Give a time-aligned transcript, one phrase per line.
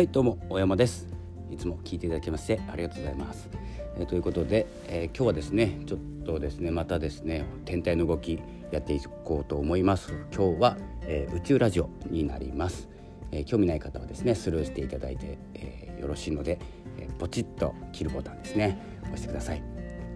[0.00, 1.06] はいどうも大山です。
[1.50, 3.50] いつも聞いていただきましてありがとうございます、
[3.98, 8.40] えー、ということで、えー、今日はですねちょっとですねまたですね天体の動き
[8.70, 10.14] やっていこうと思います。
[10.34, 12.88] 今日は、えー、宇宙ラジオになります、
[13.30, 16.58] え興味ない方はですねスルーしていただいて、えよろしいので、
[16.96, 19.62] えポチッと切るボタンですね押してください。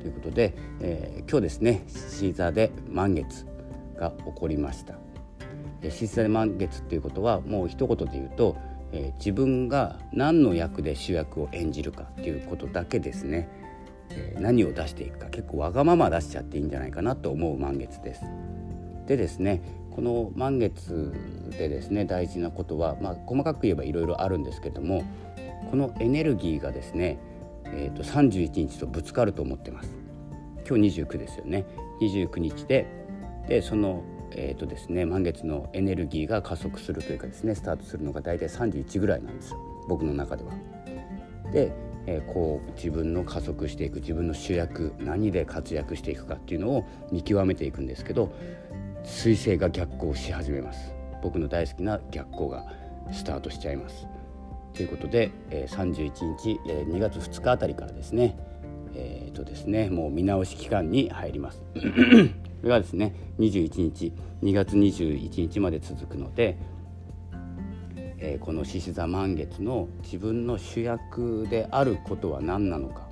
[0.01, 3.45] ということで、え今日ですねシーザーで満月
[3.98, 4.95] が起こりました。
[5.82, 8.57] 獅子座で満月っていうことはもう一言で言うと、
[8.93, 13.49] えー、自分が何の役で主役を演じるかっていうことだけですね、
[14.11, 18.23] えー、何を出していくか結構わがまま出しちゃっていいんじゃないかなと思う満月です。
[19.07, 19.61] でですね
[19.91, 21.13] この満月
[21.51, 25.05] でですね大事なことは、まあ、細かく言えばいろいろあるんですけども
[25.71, 27.19] このエネルギーがですね、
[27.67, 29.91] えー、と31日とぶつかると思ってます。
[30.67, 31.67] 今日29ですよね
[32.01, 32.87] 29日で
[33.48, 34.03] でその
[34.37, 40.53] えーとですね、満月のエネルギーが加速するというかですねスタートするのが大体31ぐらいなんですよ僕の中では。
[41.53, 41.73] で、
[42.07, 48.33] えー、こう自分の加速していく自分の主役何で活躍していくかっていうのを見極めていくんですけど
[49.05, 52.67] 彗星が逆行し始めます僕の大好きな逆行が
[53.13, 54.07] スタートしちゃいます。
[54.73, 58.37] ということで、えー、31日、えー、2月2日あたりからですね
[58.97, 61.63] えーとですねもう見直し期間に入ります。
[62.65, 64.12] れがですね21日
[64.43, 66.59] 2月21日まで続くので、
[68.19, 73.09] えー、この獅子座満月の自分の主役であることは何なのか。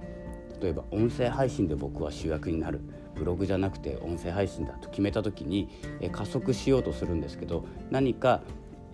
[0.60, 2.80] 例えば音声配信で僕は主役になる。
[3.14, 5.68] ブログじゃなくて音声配信だと決めた時に、
[6.00, 8.40] えー、加速しようとするんですけど何か、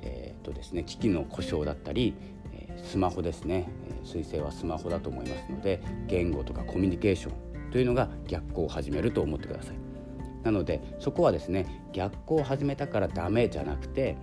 [0.03, 2.14] えーとですね、機器の故障だったり
[2.83, 3.69] スマホですね。
[4.05, 9.88] 彗星はスマホだと思いますので言語とかコミュニケーションというのが逆行を始めると思ってください。
[10.42, 14.17] なのでそこはですね逆行を始めたからダメじゃなくて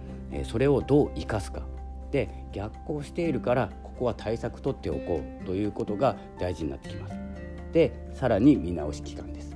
[0.43, 1.63] それをどう生かすか
[2.11, 7.15] で逆行しているからここは対策取っておこうということが大事になってきます。
[7.71, 9.55] でさらに見直し期間です。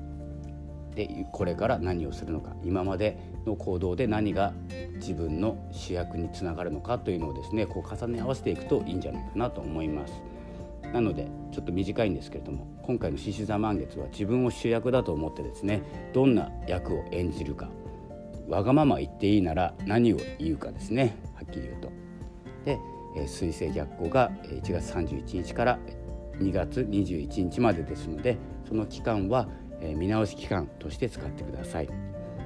[0.95, 4.53] でこれから何をするのか今までの行動で何が
[4.95, 10.13] 自分の主役につながるのかというのをですねこう重ね合わせていくといいんじゃないかなと思います。
[10.93, 15.81] なのでちょっと短いんですけれども今回の獅子座満月は自分を主役だと思ってですね
[16.13, 17.69] どんな役を演じるか
[18.47, 21.91] わがまま言っていいなら何を言うかですねはっきり言うと。
[22.65, 22.79] で
[23.27, 25.79] 水星逆行が1月31日から
[26.37, 29.47] 2月21日までですのでその期間は
[29.81, 31.87] 見直し期間として使ってください。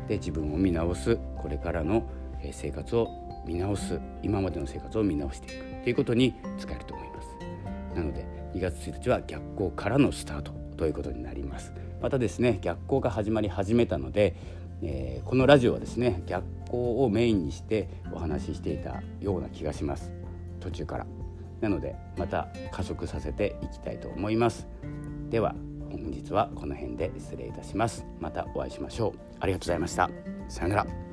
[0.08, 2.04] で自分を見直すこれからの
[2.52, 3.08] 生活を
[3.46, 7.53] 見直す今までの生活を見直していくということに使えると思います。
[7.96, 11.74] なので2月1日は逆行からのスタートということになります。
[12.02, 14.36] またですね逆行が始まり始めたので、
[14.82, 20.12] えー、このラジオはですね逆行をメインにしてお話ししていたような気がします。
[20.60, 21.06] 途中から。
[21.62, 24.68] なのでまた加速させていきたいと思います。
[25.30, 25.56] では
[25.90, 28.06] 本日はこの辺で失礼いたします。
[28.20, 29.20] またお会いしましょう。
[29.40, 30.10] ありがとうございました。
[30.50, 31.13] さようなら。